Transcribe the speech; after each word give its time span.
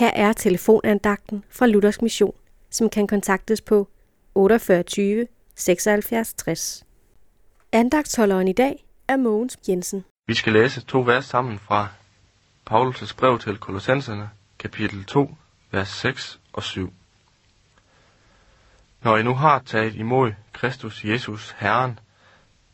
Her 0.00 0.10
er 0.14 0.32
telefonandagten 0.32 1.44
fra 1.50 1.66
Luthers 1.66 2.02
Mission, 2.02 2.34
som 2.70 2.90
kan 2.90 3.06
kontaktes 3.06 3.60
på 3.60 3.88
48 4.34 5.26
76 5.56 6.34
60. 6.34 6.84
Andagtholderen 7.72 8.48
i 8.48 8.52
dag 8.52 8.84
er 9.08 9.16
Mogens 9.16 9.58
Jensen. 9.68 10.04
Vi 10.26 10.34
skal 10.34 10.52
læse 10.52 10.80
to 10.80 11.00
vers 11.00 11.24
sammen 11.24 11.58
fra 11.58 11.88
Paulus' 12.70 13.14
brev 13.16 13.38
til 13.38 13.58
Kolossenserne, 13.58 14.30
kapitel 14.58 15.04
2, 15.04 15.34
vers 15.70 15.88
6 15.88 16.40
og 16.52 16.62
7. 16.62 16.92
Når 19.02 19.16
I 19.16 19.22
nu 19.22 19.34
har 19.34 19.58
taget 19.58 19.94
imod 19.94 20.32
Kristus 20.52 21.04
Jesus 21.04 21.54
Herren, 21.58 21.98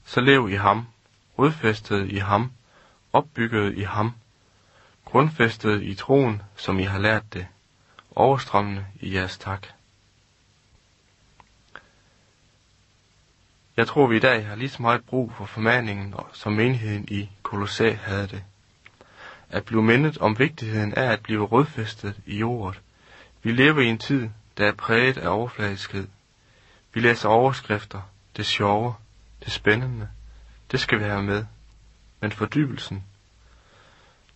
så 0.04 0.20
lev 0.20 0.48
i 0.50 0.54
ham, 0.54 0.86
rodfæstet 1.38 2.10
i 2.10 2.16
ham, 2.16 2.52
opbygget 3.12 3.74
i 3.78 3.82
ham, 3.82 4.12
grundfæstede 5.16 5.84
i 5.84 5.94
troen, 5.94 6.42
som 6.56 6.78
I 6.78 6.82
har 6.82 6.98
lært 6.98 7.32
det, 7.32 7.46
overstrømmende 8.10 8.86
i 9.00 9.14
jeres 9.14 9.38
tak. 9.38 9.66
Jeg 13.76 13.86
tror, 13.86 14.06
vi 14.06 14.16
i 14.16 14.20
dag 14.20 14.46
har 14.46 14.54
lige 14.54 14.68
så 14.68 14.82
meget 14.82 15.04
brug 15.04 15.32
for 15.32 15.46
formaningen, 15.46 16.14
som 16.32 16.52
menigheden 16.52 17.04
i 17.08 17.30
Kolossæ 17.42 17.94
havde 17.94 18.26
det. 18.26 18.44
At 19.50 19.64
blive 19.64 19.82
mindet 19.82 20.18
om 20.18 20.38
vigtigheden 20.38 20.94
af 20.94 21.12
at 21.12 21.20
blive 21.22 21.44
rodfæstet 21.44 22.20
i 22.26 22.38
jordet. 22.38 22.80
Vi 23.42 23.52
lever 23.52 23.80
i 23.80 23.86
en 23.86 23.98
tid, 23.98 24.28
der 24.58 24.66
er 24.66 24.72
præget 24.72 25.18
af 25.18 25.28
overfladiskhed. 25.28 26.08
Vi 26.94 27.00
læser 27.00 27.28
overskrifter, 27.28 28.00
det 28.36 28.46
sjove, 28.46 28.94
det 29.44 29.52
spændende. 29.52 30.08
Det 30.70 30.80
skal 30.80 30.98
vi 30.98 31.04
have 31.04 31.22
med. 31.22 31.44
Men 32.20 32.32
fordybelsen, 32.32 33.04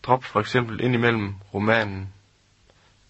Drop 0.03 0.25
for 0.25 0.41
eksempel 0.41 0.81
ind 0.81 0.95
imellem 0.95 1.35
romanen 1.55 2.13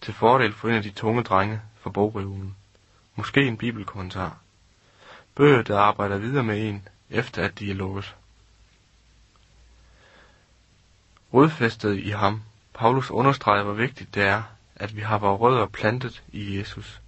til 0.00 0.14
fordel 0.14 0.52
for 0.52 0.68
en 0.68 0.74
af 0.74 0.82
de 0.82 0.90
tunge 0.90 1.22
drenge 1.22 1.60
fra 1.80 1.90
bogreolen. 1.90 2.56
Måske 3.16 3.40
en 3.40 3.56
bibelkommentar. 3.56 4.38
Bøger, 5.34 5.62
der 5.62 5.78
arbejder 5.78 6.18
videre 6.18 6.44
med 6.44 6.68
en, 6.68 6.88
efter 7.10 7.44
at 7.44 7.58
de 7.58 7.70
er 7.70 7.74
lukket. 7.74 8.16
Rodfæstet 11.34 11.98
i 11.98 12.10
ham. 12.10 12.42
Paulus 12.74 13.10
understreger, 13.10 13.62
hvor 13.62 13.72
vigtigt 13.72 14.14
det 14.14 14.22
er, 14.22 14.42
at 14.76 14.96
vi 14.96 15.00
har 15.00 15.18
vores 15.18 15.40
rødder 15.40 15.66
plantet 15.66 16.22
i 16.32 16.58
Jesus. 16.58 17.00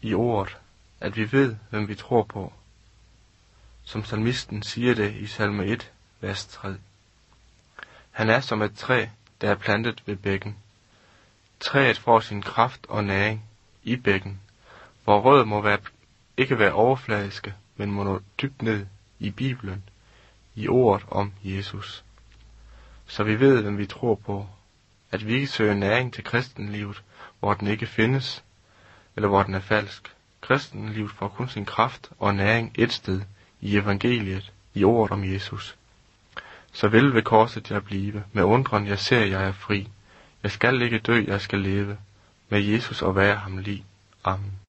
I 0.00 0.14
ordet, 0.14 0.56
at 1.00 1.16
vi 1.16 1.32
ved, 1.32 1.56
hvem 1.70 1.88
vi 1.88 1.94
tror 1.94 2.22
på. 2.22 2.52
Som 3.84 4.04
salmisten 4.04 4.62
siger 4.62 4.94
det 4.94 5.14
i 5.14 5.26
salme 5.26 5.66
1, 5.66 5.92
vers 6.20 6.46
3. 6.46 6.76
Han 8.12 8.30
er 8.30 8.40
som 8.40 8.62
et 8.62 8.76
træ, 8.76 9.06
der 9.40 9.50
er 9.50 9.54
plantet 9.54 10.02
ved 10.06 10.16
bækken. 10.16 10.56
Træet 11.60 11.98
får 11.98 12.20
sin 12.20 12.42
kraft 12.42 12.86
og 12.88 13.04
næring 13.04 13.44
i 13.82 13.96
bækken, 13.96 14.40
hvor 15.04 15.20
rød 15.20 15.44
må 15.44 15.60
være, 15.60 15.78
ikke 16.36 16.58
være 16.58 16.72
overfladiske, 16.72 17.54
men 17.76 17.90
må 17.90 18.04
nå 18.04 18.20
dybt 18.42 18.62
ned 18.62 18.86
i 19.18 19.30
Bibelen, 19.30 19.84
i 20.54 20.68
ordet 20.68 21.06
om 21.10 21.32
Jesus. 21.44 22.04
Så 23.06 23.24
vi 23.24 23.40
ved, 23.40 23.62
hvem 23.62 23.78
vi 23.78 23.86
tror 23.86 24.14
på, 24.14 24.46
at 25.10 25.26
vi 25.26 25.34
ikke 25.34 25.46
søger 25.46 25.74
næring 25.74 26.12
til 26.12 26.24
kristenlivet, 26.24 27.02
hvor 27.40 27.54
den 27.54 27.68
ikke 27.68 27.86
findes, 27.86 28.44
eller 29.16 29.28
hvor 29.28 29.42
den 29.42 29.54
er 29.54 29.60
falsk. 29.60 30.14
Kristenlivet 30.40 31.10
får 31.10 31.28
kun 31.28 31.48
sin 31.48 31.64
kraft 31.64 32.10
og 32.18 32.34
næring 32.34 32.72
et 32.74 32.92
sted, 32.92 33.20
i 33.60 33.76
evangeliet, 33.76 34.52
i 34.74 34.84
ordet 34.84 35.12
om 35.12 35.24
Jesus. 35.24 35.76
Så 36.72 36.88
vil 36.88 37.14
ved 37.14 37.22
korset 37.22 37.70
jeg 37.70 37.84
blive, 37.84 38.24
med 38.32 38.42
undren 38.42 38.86
jeg 38.86 38.98
ser 38.98 39.24
jeg 39.24 39.46
er 39.48 39.52
fri. 39.52 39.88
Jeg 40.42 40.50
skal 40.50 40.82
ikke 40.82 40.98
dø, 40.98 41.24
jeg 41.26 41.40
skal 41.40 41.58
leve, 41.58 41.96
med 42.48 42.60
Jesus 42.60 43.02
og 43.02 43.16
være 43.16 43.36
ham 43.36 43.58
lig. 43.58 43.84
Amen. 44.24 44.62